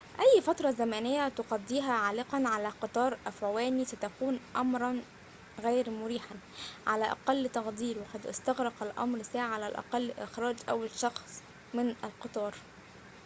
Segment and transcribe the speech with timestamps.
[0.19, 5.01] أي فترة زمنية تقضيها عالقًا على قطار أفعواني ستكون أمراً
[5.59, 6.35] غير مريحاً
[6.87, 11.43] على أقل تقدير وقد استغرق الأمر ساعة على الأقل لإخراج أول شخص
[11.73, 12.55] من القطار